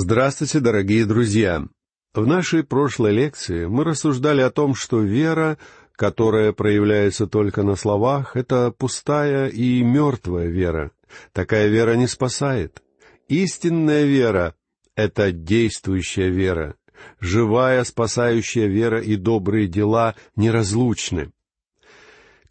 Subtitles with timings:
[0.00, 1.66] Здравствуйте, дорогие друзья!
[2.14, 5.58] В нашей прошлой лекции мы рассуждали о том, что вера,
[5.90, 10.92] которая проявляется только на словах, это пустая и мертвая вера.
[11.32, 12.80] Такая вера не спасает.
[13.26, 14.54] Истинная вера—
[14.94, 16.76] это действующая вера.
[17.18, 21.32] Живая, спасающая вера и добрые дела неразлучны.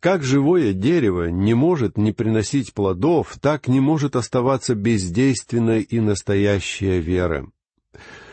[0.07, 7.01] Как живое дерево не может не приносить плодов, так не может оставаться бездейственной и настоящая
[7.01, 7.45] вера.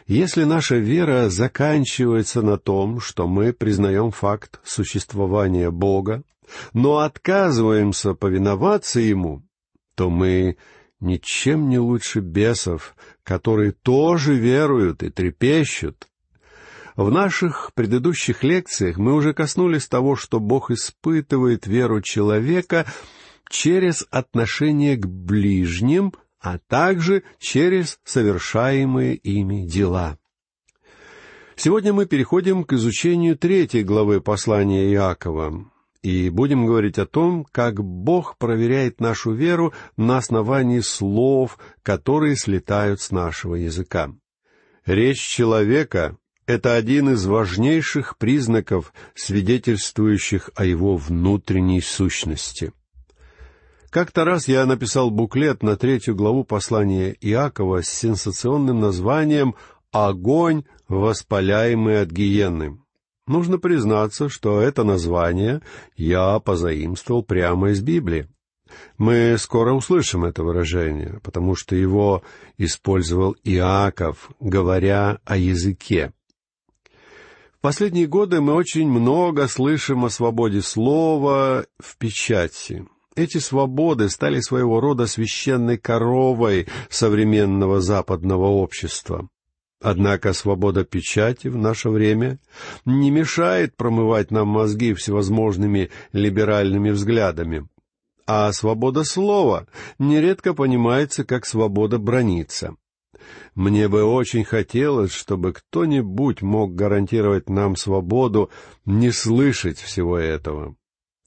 [0.06, 6.22] Если наша вера заканчивается на том, что мы признаем факт существования Бога,
[6.74, 9.42] но отказываемся повиноваться Ему,
[9.96, 10.56] то мы
[11.00, 16.06] ничем не лучше бесов, которые тоже веруют и трепещут,
[16.96, 22.86] в наших предыдущих лекциях мы уже коснулись того, что Бог испытывает веру человека
[23.48, 30.18] через отношение к ближним, а также через совершаемые ими дела.
[31.56, 35.70] Сегодня мы переходим к изучению третьей главы послания Иакова
[36.02, 43.00] и будем говорить о том, как Бог проверяет нашу веру на основании слов, которые слетают
[43.00, 44.12] с нашего языка.
[44.84, 52.72] Речь человека это один из важнейших признаков, свидетельствующих о его внутренней сущности.
[53.90, 59.54] Как-то раз я написал буклет на третью главу послания Иакова с сенсационным названием
[59.92, 62.78] «Огонь, воспаляемый от гиены».
[63.26, 65.62] Нужно признаться, что это название
[65.96, 68.28] я позаимствовал прямо из Библии.
[68.98, 72.22] Мы скоро услышим это выражение, потому что его
[72.58, 76.12] использовал Иаков, говоря о языке
[77.64, 82.86] последние годы мы очень много слышим о свободе слова в печати.
[83.16, 89.30] Эти свободы стали своего рода священной коровой современного западного общества.
[89.80, 92.38] Однако свобода печати в наше время
[92.84, 97.66] не мешает промывать нам мозги всевозможными либеральными взглядами.
[98.26, 99.66] А свобода слова
[99.98, 102.76] нередко понимается как свобода брониться.
[103.54, 108.50] Мне бы очень хотелось, чтобы кто-нибудь мог гарантировать нам свободу
[108.84, 110.76] не слышать всего этого.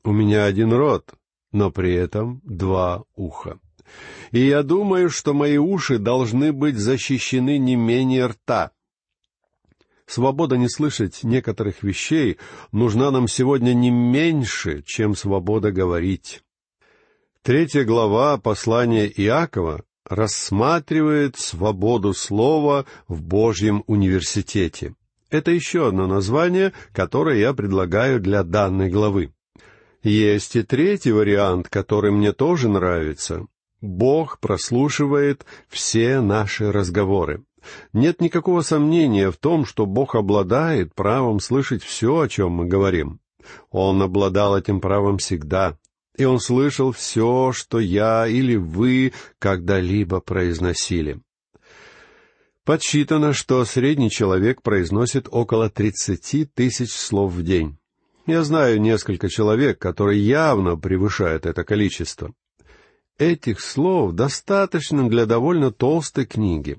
[0.03, 1.13] У меня один рот,
[1.52, 3.59] но при этом два уха.
[4.31, 8.72] И я думаю, что мои уши должны быть защищены не менее рта.
[10.06, 12.38] Свобода не слышать некоторых вещей
[12.72, 16.44] нужна нам сегодня не меньше, чем свобода говорить.
[17.41, 24.95] Третья глава послания Иакова рассматривает свободу слова в Божьем университете.
[25.29, 29.34] Это еще одно название, которое я предлагаю для данной главы.
[30.03, 33.46] Есть и третий вариант, который мне тоже нравится.
[33.81, 37.44] Бог прослушивает все наши разговоры.
[37.94, 43.19] Нет никакого сомнения в том, что Бог обладает правом слышать все, о чем мы говорим.
[43.69, 45.78] Он обладал этим правом всегда,
[46.17, 51.22] и он слышал все, что я или вы когда-либо произносили.
[52.66, 57.78] Подсчитано, что средний человек произносит около тридцати тысяч слов в день.
[58.25, 62.34] Я знаю несколько человек, которые явно превышают это количество.
[63.17, 66.78] Этих слов достаточно для довольно толстой книги.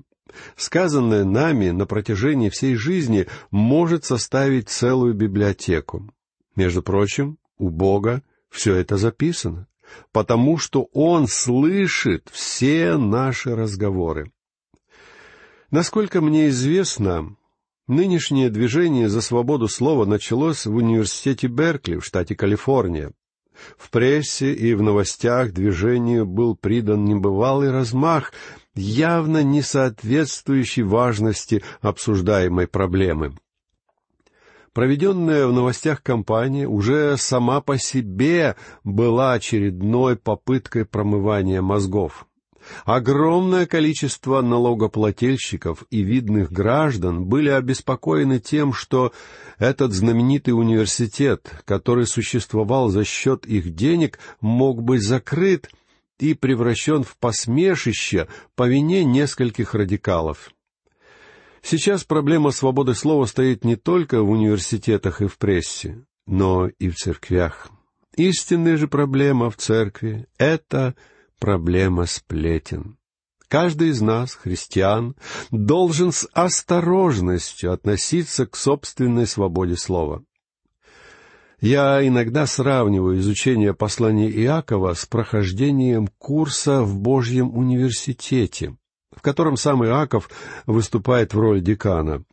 [0.55, 6.07] Сказанное нами на протяжении всей жизни может составить целую библиотеку.
[6.55, 9.67] Между прочим, у Бога все это записано,
[10.11, 14.31] потому что Он слышит все наши разговоры.
[15.71, 17.35] Насколько мне известно,
[17.87, 23.11] нынешнее движение за свободу слова началось в университете Беркли в штате Калифорния.
[23.77, 28.31] В прессе и в новостях движению был придан небывалый размах,
[28.73, 33.35] явно не соответствующий важности обсуждаемой проблемы.
[34.73, 42.27] Проведенная в новостях кампания уже сама по себе была очередной попыткой промывания мозгов.
[42.85, 49.11] Огромное количество налогоплательщиков и видных граждан были обеспокоены тем, что
[49.57, 55.69] этот знаменитый университет, который существовал за счет их денег, мог быть закрыт
[56.19, 60.51] и превращен в посмешище по вине нескольких радикалов.
[61.61, 66.95] Сейчас проблема свободы слова стоит не только в университетах и в прессе, но и в
[66.95, 67.69] церквях.
[68.15, 70.95] Истинная же проблема в церкви— это
[71.39, 72.97] проблема сплетен.
[73.47, 75.15] Каждый из нас, христиан,
[75.49, 80.23] должен с осторожностью относиться к собственной свободе слова.
[81.59, 88.77] Я иногда сравниваю изучение послания Иакова с прохождением курса в Божьем университете—
[89.19, 90.29] в котором сам Иаков
[90.65, 92.23] выступает в роли декана.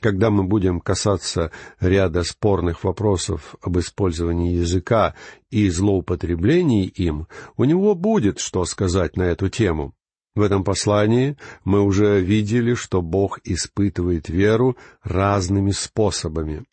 [0.00, 1.50] Когда мы будем касаться
[1.80, 5.14] ряда спорных вопросов об использовании языка
[5.48, 9.94] и злоупотреблении им, у него будет что сказать на эту тему.
[10.34, 16.66] В этом послании мы уже видели, что Бог испытывает веру разными способами.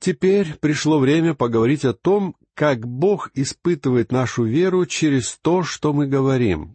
[0.00, 6.08] Теперь пришло время поговорить о том, как Бог испытывает нашу веру через то, что мы
[6.08, 6.74] говорим.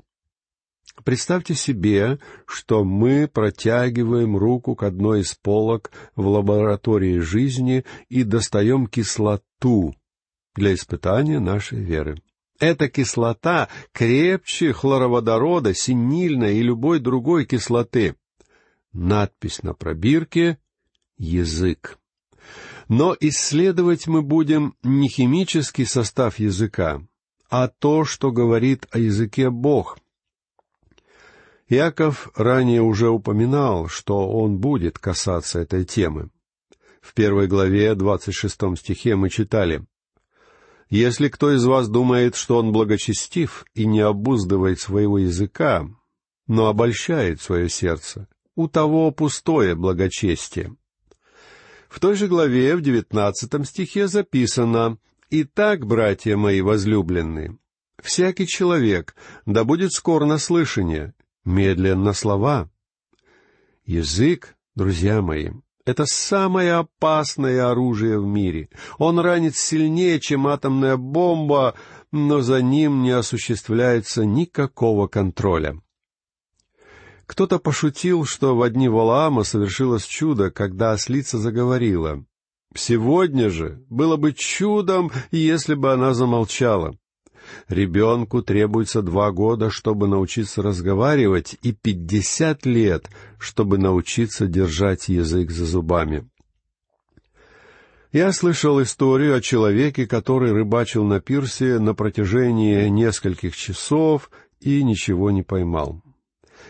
[1.03, 8.87] Представьте себе, что мы протягиваем руку к одной из полок в лаборатории жизни и достаем
[8.87, 9.93] кислоту
[10.55, 12.21] для испытания нашей веры.
[12.59, 18.15] Эта кислота крепче хлороводорода, синильной и любой другой кислоты.
[18.93, 20.57] Надпись на пробирке—
[21.17, 21.97] язык.
[22.87, 27.01] Но исследовать мы будем не химический состав языка,
[27.49, 29.97] а то, что говорит о языке Бог.
[31.67, 36.29] Яков ранее уже упоминал, что он будет касаться этой темы.
[37.01, 39.85] В первой главе, двадцать шестом стихе мы читали—
[40.89, 45.87] если кто из вас думает, что он благочестив и не обуздывает своего языка,
[46.47, 50.75] но обольщает свое сердце, у того пустое благочестие.
[51.89, 54.97] В той же главе, в девятнадцатом стихе записано
[55.31, 57.57] «Итак, братья мои возлюбленные,
[58.01, 59.15] всякий человек
[59.45, 61.14] да будет скор на слышание,
[61.45, 62.69] медленно слова».
[63.85, 65.51] Язык, друзья мои,
[65.85, 68.69] это самое опасное оружие в мире.
[68.97, 71.75] Он ранит сильнее, чем атомная бомба,
[72.11, 75.79] но за ним не осуществляется никакого контроля.
[77.27, 82.25] Кто-то пошутил, что в дни Валаама совершилось чудо, когда ослица заговорила.
[82.75, 86.97] Сегодня же было бы чудом, если бы она замолчала.
[87.67, 93.09] Ребенку требуется два года, чтобы научиться разговаривать, и пятьдесят лет,
[93.39, 96.27] чтобы научиться держать язык за зубами.
[98.11, 104.29] Я слышал историю о человеке, который рыбачил на пирсе на протяжении нескольких часов
[104.61, 106.01] и ничего не поймал.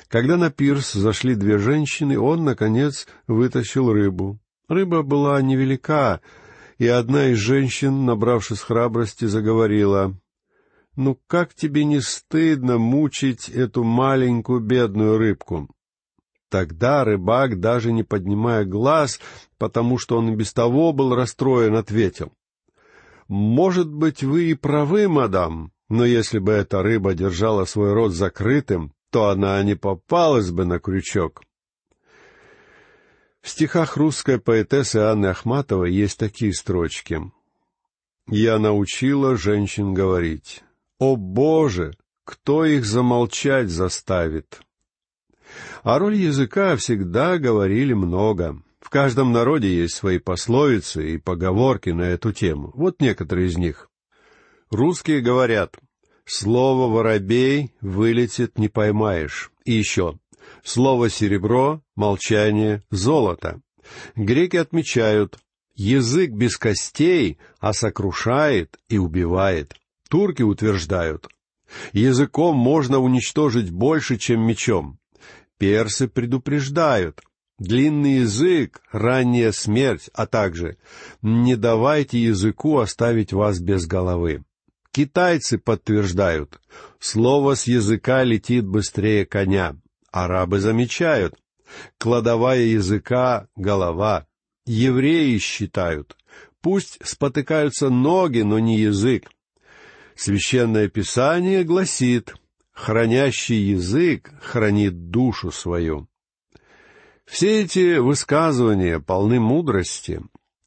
[0.07, 4.39] Когда на пирс зашли две женщины, он, наконец, вытащил рыбу.
[4.68, 6.22] Рыба была невелика,
[6.77, 10.18] и одна из женщин, набравшись храбрости, заговорила.
[10.95, 15.69] Ну как тебе не стыдно мучить эту маленькую бедную рыбку?
[16.50, 19.19] Тогда рыбак, даже не поднимая глаз,
[19.57, 22.31] потому что он и без того был расстроен, ответил.
[23.27, 28.94] «Может быть, вы и правы, мадам, но если бы эта рыба держала свой рот закрытым,
[29.09, 31.41] то она не попалась бы на крючок».
[33.41, 37.19] В стихах русской поэтессы Анны Ахматовой есть такие строчки.
[38.27, 40.63] «Я научила женщин говорить,
[41.00, 41.94] о Боже,
[42.24, 44.62] кто их замолчать заставит?
[45.83, 48.62] О роли языка всегда говорили много.
[48.80, 52.71] В каждом народе есть свои пословицы и поговорки на эту тему.
[52.75, 53.89] Вот некоторые из них.
[54.69, 55.75] Русские говорят,
[56.25, 59.51] слово «воробей» вылетит не поймаешь.
[59.63, 60.18] И еще,
[60.63, 63.62] слово «серебро»— молчание, золото.
[64.15, 65.38] Греки отмечают,
[65.75, 69.75] язык без костей, а сокрушает и убивает.
[70.10, 71.28] Турки утверждают,
[71.94, 75.00] языком можно уничтожить больше, чем мечом.
[75.57, 77.22] Персы предупреждают,
[77.57, 80.77] длинный язык, ранняя смерть, а также
[81.22, 84.44] не давайте языку оставить вас без головы.
[84.91, 86.62] Китайцы подтверждают,
[87.00, 89.75] слово с языка летит быстрее коня.
[90.12, 91.36] Арабы замечают,
[91.98, 94.27] кладовая языка— голова.
[94.65, 96.15] Евреи считают,
[96.62, 99.29] пусть спотыкаются ноги, но не язык.
[100.15, 102.36] Священное Писание гласит,
[102.72, 106.07] «Хранящий язык хранит душу свою».
[107.25, 110.22] Все эти высказывания полны мудрости,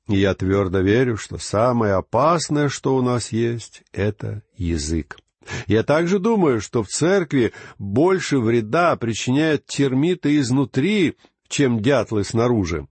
[0.08, 5.18] и я твердо верю, что самое опасное, что у нас есть,— это язык.
[5.66, 11.16] Я также думаю, что в церкви больше вреда причиняют термиты изнутри,
[11.48, 12.86] чем дятлы снаружи.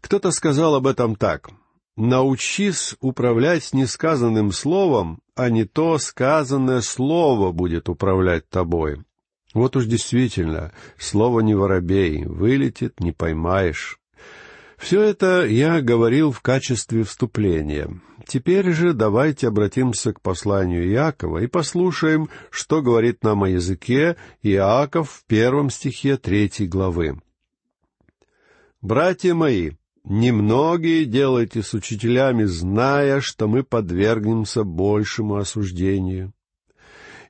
[0.00, 1.50] Кто-то сказал об этом так.
[1.96, 9.04] «Научись управлять несказанным словом, а не то сказанное слово будет управлять тобой.
[9.54, 14.00] Вот уж действительно, слово не воробей, вылетит, не поймаешь.
[14.76, 17.88] Все это я говорил в качестве вступления.
[18.26, 25.10] Теперь же давайте обратимся к посланию Иакова и послушаем, что говорит нам о языке Иаков
[25.10, 27.20] в первом стихе третьей главы.
[28.82, 29.72] «Братья мои,
[30.04, 36.34] Немногие делайте с учителями, зная, что мы подвергнемся большему осуждению.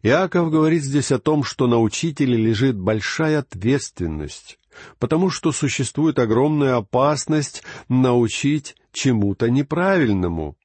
[0.02, 4.58] Иаков говорит здесь о том, что на учителе лежит большая ответственность,
[4.98, 10.56] потому что существует огромная опасность научить чему-то неправильному.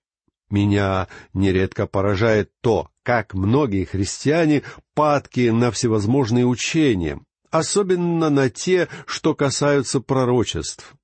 [0.50, 4.64] Меня нередко поражает то, как многие христиане
[4.96, 10.96] падки на всевозможные учения, особенно на те, что касаются пророчеств.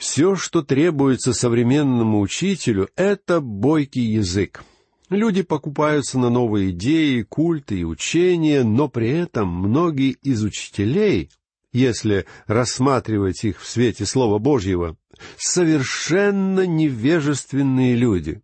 [0.00, 4.64] Все, что требуется современному учителю, это бойкий язык.
[5.10, 11.28] Люди покупаются на новые идеи, культы и учения, но при этом многие из учителей,
[11.70, 14.96] если рассматривать их в свете Слова Божьего,
[15.36, 18.40] совершенно невежественные люди.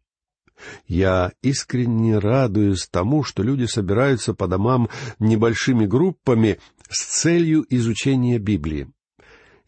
[0.86, 6.58] Я искренне радуюсь тому, что люди собираются по домам небольшими группами
[6.90, 8.88] с целью изучения Библии.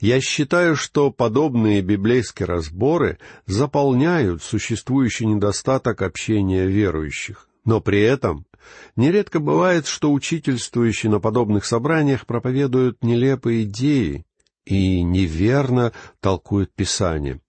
[0.00, 7.48] Я считаю, что подобные библейские разборы заполняют существующий недостаток общения верующих.
[7.64, 8.46] Но при этом
[8.94, 14.24] нередко бывает, что учительствующие на подобных собраниях проповедуют нелепые идеи
[14.64, 17.40] и неверно толкуют Писание.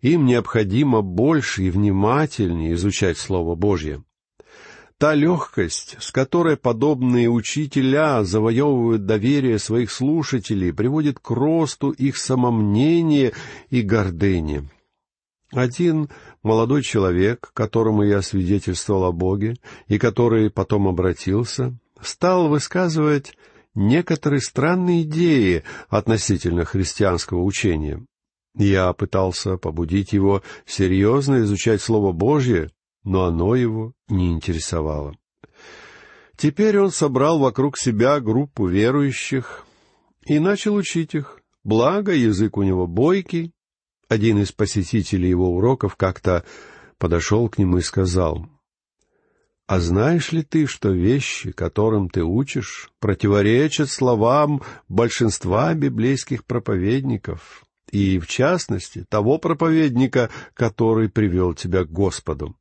[0.00, 4.02] Им необходимо больше и внимательнее изучать Слово Божье.
[4.98, 13.32] Та легкость, с которой подобные учителя завоевывают доверие своих слушателей, приводит к росту их самомнения
[13.70, 14.68] и гордыни.
[15.52, 16.10] Один
[16.42, 23.36] молодой человек, которому я свидетельствовал о Боге, и который потом обратился, стал высказывать
[23.76, 28.04] некоторые странные идеи относительно христианского учения.
[28.56, 32.70] Я пытался побудить его серьезно изучать Слово Божье,
[33.04, 35.14] но оно его не интересовало.
[36.36, 39.66] Теперь он собрал вокруг себя группу верующих
[40.24, 41.40] и начал учить их.
[41.64, 43.52] Благо, язык у него бойкий.
[44.08, 46.44] Один из посетителей его уроков как-то
[46.96, 48.46] подошел к нему и сказал,
[49.66, 58.18] «А знаешь ли ты, что вещи, которым ты учишь, противоречат словам большинства библейских проповедников, и,
[58.18, 62.57] в частности, того проповедника, который привел тебя к Господу?»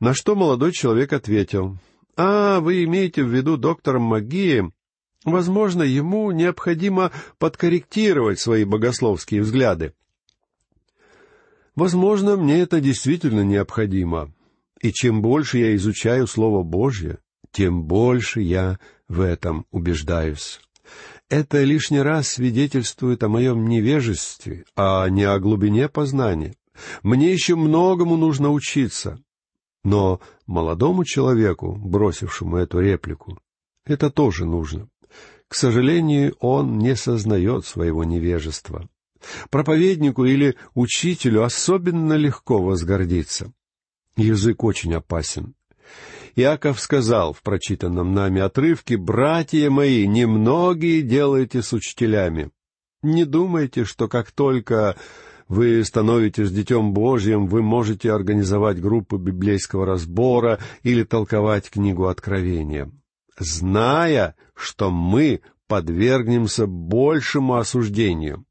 [0.00, 1.78] На что молодой человек ответил,
[2.16, 4.70] «А, вы имеете в виду доктора Магии?
[5.24, 9.94] Возможно, ему необходимо подкорректировать свои богословские взгляды».
[11.74, 14.32] Возможно, мне это действительно необходимо.
[14.80, 17.18] И чем больше я изучаю Слово Божье,
[17.50, 20.60] тем больше я в этом убеждаюсь.
[21.28, 26.54] Это лишний раз свидетельствует о моем невежестве, а не о глубине познания.
[27.02, 29.18] Мне еще многому нужно учиться.
[29.86, 33.38] Но молодому человеку, бросившему эту реплику,
[33.84, 34.88] это тоже нужно.
[35.46, 38.88] К сожалению, он не сознает своего невежества.
[39.48, 43.52] Проповеднику или учителю особенно легко возгордиться.
[44.16, 45.54] Язык очень опасен.
[46.34, 52.50] Иаков сказал в прочитанном нами отрывке, «Братья мои, немногие делайте с учителями.
[53.04, 54.96] Не думайте, что как только
[55.48, 62.90] вы становитесь Детем Божьим, вы можете организовать группу библейского разбора или толковать книгу Откровения,
[63.38, 68.44] зная, что мы подвергнемся большему осуждению.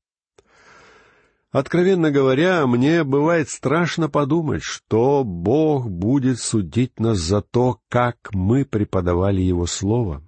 [1.52, 8.66] Откровенно говоря, мне бывает страшно подумать, что Бог будет судить нас за то, как мы
[8.66, 10.22] преподавали Его Слово,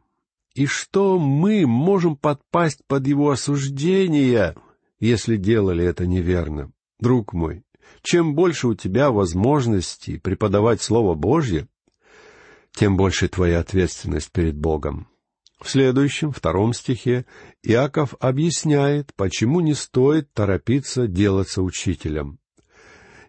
[0.53, 4.55] и что мы можем подпасть под Его осуждение,
[4.99, 6.71] если делали это неверно.
[6.99, 7.63] Друг мой,
[8.01, 11.67] чем больше у тебя возможностей преподавать Слово Божье,
[12.73, 15.07] тем больше твоя ответственность перед Богом.
[15.59, 17.25] В следующем, втором стихе,
[17.63, 22.39] Иаков объясняет, почему не стоит торопиться делаться учителем.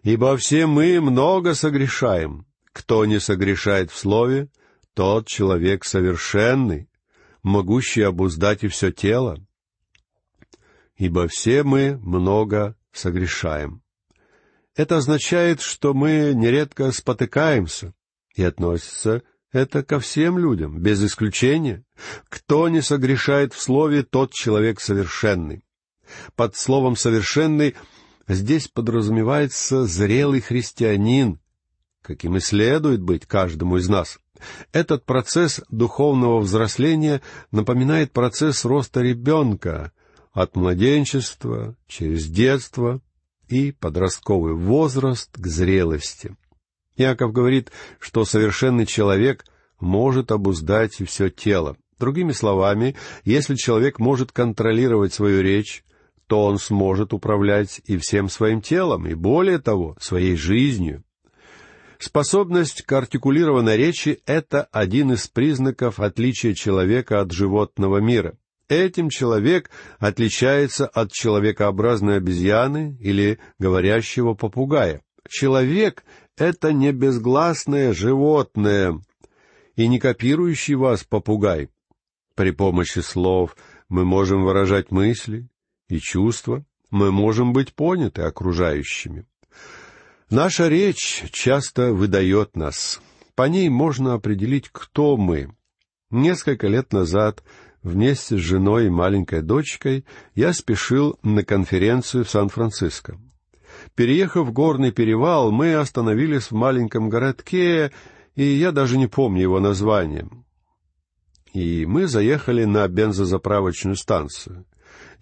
[0.03, 2.45] «Ибо все мы много согрешаем.
[2.71, 4.49] Кто не согрешает в слове,
[4.93, 6.89] тот человек совершенный,
[7.43, 9.43] могущий обуздать и все тело
[10.99, 13.81] ибо все мы много согрешаем.
[14.75, 17.93] Это означает, что мы нередко спотыкаемся,
[18.35, 21.83] и относится это ко всем людям, без исключения.
[22.27, 25.63] Кто не согрешает в слове, тот человек совершенный.
[26.35, 27.75] Под словом «совершенный»
[28.27, 31.39] здесь подразумевается зрелый христианин,
[32.01, 34.19] каким и следует быть каждому из нас.
[34.71, 39.91] Этот процесс духовного взросления напоминает процесс роста ребенка,
[40.31, 43.01] от младенчества через детство
[43.47, 46.35] и подростковый возраст к зрелости.
[46.95, 49.45] Яков говорит, что совершенный человек
[49.79, 51.77] может обуздать все тело.
[51.97, 55.83] Другими словами, если человек может контролировать свою речь,
[56.27, 61.03] то он сможет управлять и всем своим телом, и более того, своей жизнью.
[61.97, 68.37] Способность к артикулированной речи— это один из признаков отличия человека от животного мира.
[68.69, 75.01] Этим человек отличается от человекообразной обезьяны или говорящего попугая.
[75.27, 76.03] Человек—
[76.37, 79.01] это не безгласное животное
[79.75, 81.69] и не копирующий вас попугай.
[82.35, 83.57] При помощи слов
[83.89, 85.49] мы можем выражать мысли
[85.87, 89.25] и чувства, мы можем быть поняты окружающими.
[90.29, 93.01] Наша речь часто выдает нас.
[93.33, 95.55] По ней можно определить, кто мы.
[96.11, 97.43] Несколько лет назад
[97.83, 100.05] вместе с женой и маленькой дочкой
[100.35, 103.17] я спешил на конференцию в Сан-Франциско.
[103.95, 107.91] Переехав в горный перевал, мы остановились в маленьком городке,
[108.35, 110.29] и я даже не помню его название.
[111.53, 114.65] И мы заехали на бензозаправочную станцию.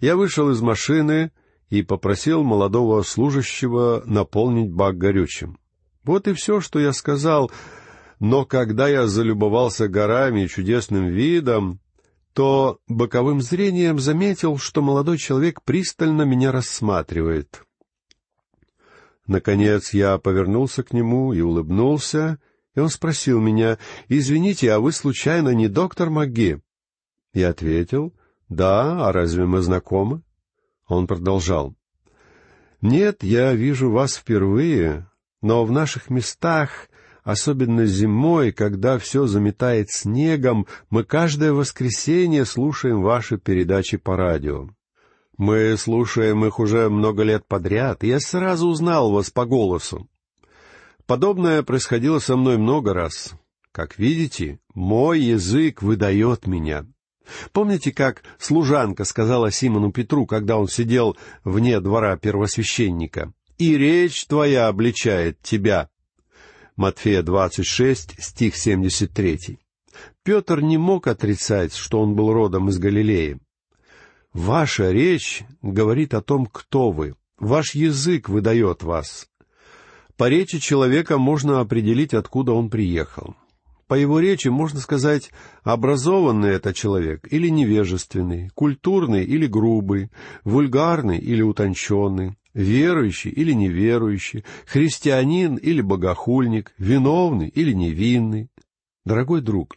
[0.00, 1.32] Я вышел из машины
[1.70, 5.58] и попросил молодого служащего наполнить бак горючим.
[6.04, 7.50] Вот и все, что я сказал,
[8.20, 11.80] но когда я залюбовался горами и чудесным видом,
[12.32, 17.62] то боковым зрением заметил, что молодой человек пристально меня рассматривает.
[19.26, 22.38] Наконец я повернулся к нему и улыбнулся,
[22.74, 26.60] и он спросил меня, «Извините, а вы случайно не доктор МакГи?»
[27.34, 28.14] Я ответил,
[28.48, 30.22] «Да, а разве мы знакомы?»
[30.86, 31.74] Он продолжал.
[32.80, 35.10] «Нет, я вижу вас впервые,
[35.42, 36.88] но в наших местах,
[37.28, 44.70] особенно зимой, когда все заметает снегом, мы каждое воскресенье слушаем ваши передачи по радио.
[45.36, 50.08] Мы слушаем их уже много лет подряд, я сразу узнал вас по голосу.
[51.04, 53.34] Подобное происходило со мной много раз.
[53.72, 56.86] Как видите, мой язык выдает меня.
[57.52, 63.34] Помните, как служанка сказала Симону Петру, когда он сидел вне двора первосвященника?
[63.58, 65.90] «И речь твоя обличает тебя».
[66.78, 69.58] Матфея 26, стих 73.
[70.22, 73.40] Петр не мог отрицать, что он был родом из Галилеи.
[74.32, 77.16] Ваша речь говорит о том, кто вы.
[77.36, 79.26] Ваш язык выдает вас.
[80.16, 83.34] По речи человека можно определить, откуда он приехал.
[83.88, 85.32] По его речи можно сказать,
[85.64, 90.12] образованный это человек или невежественный, культурный или грубый,
[90.44, 98.48] вульгарный или утонченный, верующий или неверующий, христианин или богохульник, виновный или невинный.
[99.04, 99.76] Дорогой друг,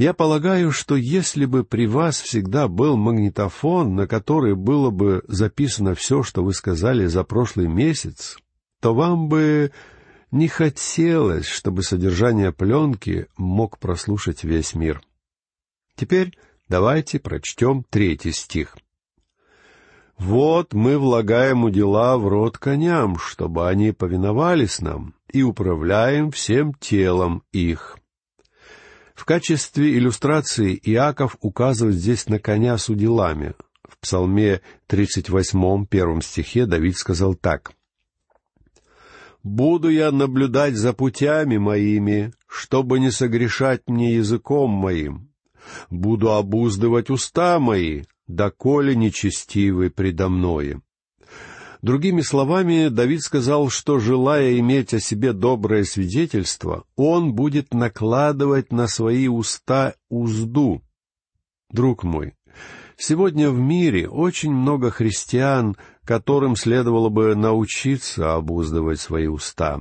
[0.00, 5.94] я полагаю, что если бы при вас всегда был магнитофон, на который было бы записано
[5.94, 8.38] все, что вы сказали за прошлый месяц,
[8.80, 9.72] то вам бы
[10.30, 15.02] не хотелось, чтобы содержание пленки мог прослушать весь мир.
[15.96, 16.34] Теперь
[16.68, 18.76] давайте прочтем третий стих.
[20.20, 27.42] «Вот мы влагаем удила в рот коням, чтобы они повиновались нам, и управляем всем телом
[27.52, 27.98] их».
[29.14, 33.54] В качестве иллюстрации Иаков указывает здесь на коня с уделами.
[33.88, 37.72] В Псалме 38, первом стихе Давид сказал так—
[39.42, 45.30] Буду я наблюдать за путями моими, чтобы не согрешать мне языком моим.
[45.88, 48.02] Буду обуздывать уста мои,
[48.34, 50.82] доколе нечестивы предо мною.
[51.82, 58.86] Другими словами, Давид сказал, что, желая иметь о себе доброе свидетельство, он будет накладывать на
[58.86, 60.82] свои уста узду.
[61.70, 62.34] Друг мой,
[62.98, 69.80] сегодня в мире очень много христиан, которым следовало бы научиться обуздывать свои уста.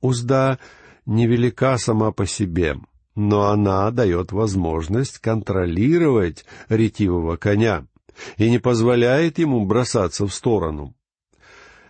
[0.00, 0.58] Узда
[1.04, 2.76] невелика сама по себе,
[3.18, 7.84] но она дает возможность контролировать ретивого коня
[8.36, 10.94] и не позволяет ему бросаться в сторону.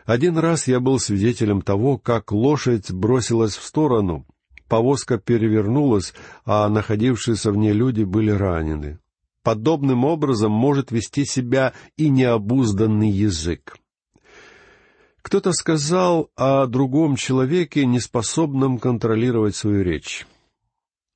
[0.07, 4.27] Один раз я был свидетелем того, как лошадь бросилась в сторону,
[4.69, 6.14] повозка перевернулась,
[6.47, 8.99] а находившиеся в ней люди были ранены
[9.49, 13.79] подобным образом может вести себя и необузданный язык.
[15.23, 20.27] Кто-то сказал о другом человеке, неспособном контролировать свою речь.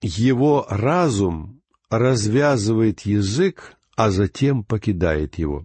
[0.02, 5.64] Его разум развязывает язык, а затем покидает его.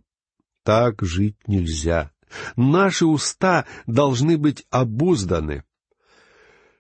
[0.64, 2.12] Так жить нельзя.
[2.56, 5.64] Наши уста должны быть обузданы.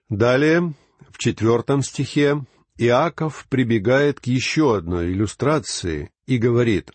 [0.07, 0.73] Далее,
[1.09, 2.45] в четвертом стихе,
[2.77, 6.91] Иаков прибегает к еще одной иллюстрации и говорит,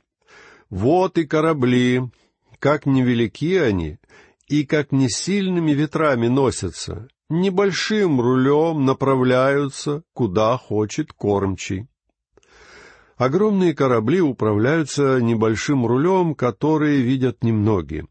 [0.71, 2.03] «Вот и корабли,
[2.61, 3.99] как невелики они,
[4.47, 7.09] и как не сильными ветрами носятся,
[7.41, 11.89] небольшим рулем направляются, куда хочет кормчий».
[13.17, 18.07] Огромные корабли управляются небольшим рулем, который видят немногие.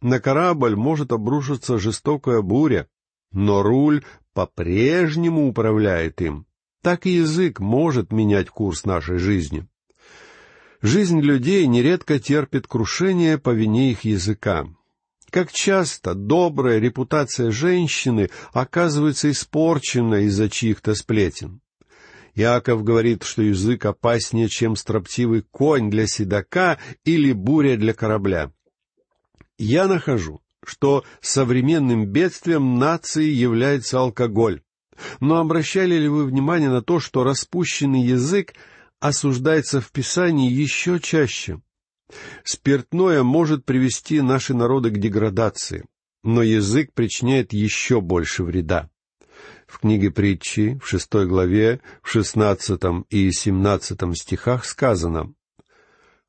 [0.00, 2.88] На корабль может обрушиться жестокая буря,
[3.32, 6.46] но руль по-прежнему управляет им.
[6.82, 9.68] Так и язык может менять курс нашей жизни.
[10.80, 14.66] Жизнь людей нередко терпит крушение по вине их языка.
[15.30, 21.60] Как часто добрая репутация женщины оказывается испорчена из-за чьих-то сплетен.
[22.34, 28.52] Иаков говорит, что язык опаснее, чем строптивый конь для седока или буря для корабля.
[29.58, 34.62] Я нахожу, что современным бедствием нации является алкоголь.
[35.20, 38.54] Но обращали ли вы внимание на то, что распущенный язык
[38.98, 41.60] осуждается в Писании еще чаще?
[42.44, 45.84] Спиртное может привести наши народы к деградации,
[46.22, 48.90] но язык причиняет еще больше вреда.
[49.66, 55.32] В книге притчи, в шестой главе, в шестнадцатом и семнадцатом стихах сказано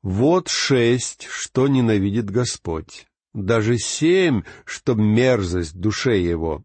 [0.02, 6.64] «Вот шесть, что ненавидит Господь, даже семь, что мерзость душе его,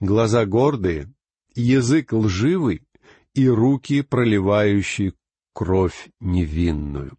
[0.00, 1.12] глаза гордые,
[1.54, 2.82] язык лживый
[3.34, 5.14] и руки, проливающие
[5.52, 7.16] кровь невинную.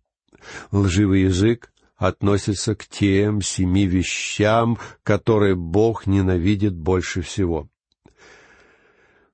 [0.71, 7.69] Лживый язык относится к тем семи вещам, которые Бог ненавидит больше всего.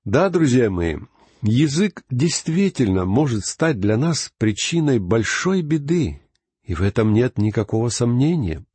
[0.05, 0.97] Да, друзья мои,
[1.41, 6.21] язык действительно может стать для нас причиной большой беды,
[6.63, 8.65] и в этом нет никакого сомнения.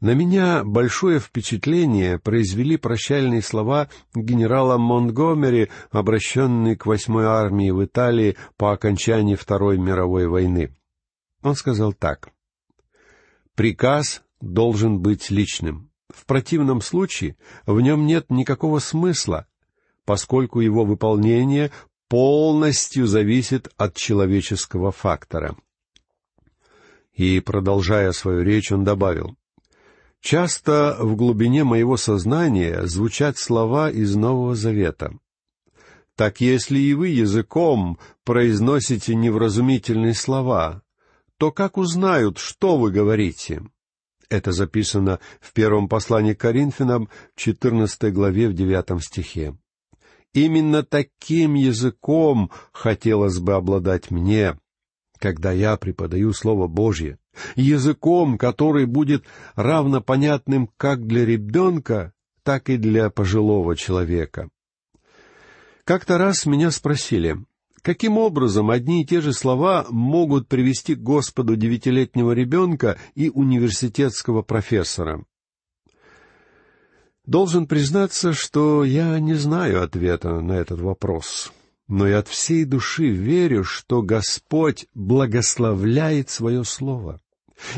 [0.00, 8.36] На меня большое впечатление произвели прощальные слова генерала Монтгомери, обращенные к восьмой армии в Италии
[8.56, 10.74] по окончании Второй мировой войны.
[11.42, 12.32] Он сказал так.
[13.54, 15.90] «Приказ должен быть личным.
[16.08, 19.46] В противном случае в нем нет никакого смысла,
[20.04, 21.70] поскольку его выполнение
[22.08, 25.56] полностью зависит от человеческого фактора».
[27.12, 29.36] И, продолжая свою речь, он добавил,
[30.20, 35.14] Часто в глубине моего сознания звучат слова из Нового Завета.
[36.14, 40.82] Так если и вы языком произносите невразумительные слова,
[41.40, 43.62] то как узнают, что вы говорите?
[44.28, 49.56] Это записано в первом послании к Коринфянам, 14 главе, в 9 стихе.
[50.34, 54.58] Именно таким языком хотелось бы обладать мне,
[55.18, 57.18] когда я преподаю Слово Божье,
[57.56, 59.24] языком, который будет
[59.54, 64.50] равнопонятным как для ребенка, так и для пожилого человека.
[65.84, 67.38] Как-то раз меня спросили,
[67.82, 74.42] каким образом одни и те же слова могут привести к Господу девятилетнего ребенка и университетского
[74.42, 75.24] профессора.
[77.26, 81.52] Должен признаться, что я не знаю ответа на этот вопрос
[81.90, 87.20] но и от всей души верю, что Господь благословляет свое Слово,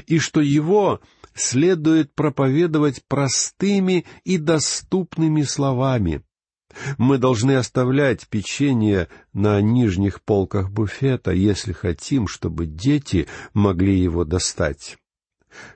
[0.06, 1.00] и что Его
[1.34, 6.22] следует проповедовать простыми и доступными словами.
[6.98, 14.98] Мы должны оставлять печенье на нижних полках буфета, если хотим, чтобы дети могли его достать.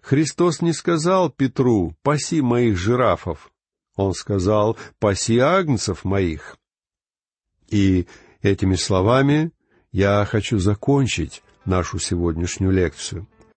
[0.02, 3.52] Христос не сказал Петру «паси моих жирафов»,
[3.94, 6.56] Он сказал «паси агнцев моих».
[7.68, 8.06] И
[8.46, 9.50] Этими словами
[9.90, 13.26] я хочу закончить нашу сегодняшнюю лекцию.